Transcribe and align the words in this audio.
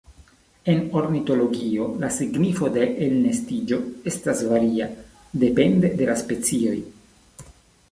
En 0.71 0.79
ornitologio, 1.01 1.85
la 2.03 2.09
signifo 2.15 2.71
de 2.79 2.87
elnestiĝo 3.09 3.79
estas 4.15 4.43
varia, 4.55 4.89
depende 5.47 5.95
de 6.03 6.11
la 6.11 6.19
specioj. 6.25 6.77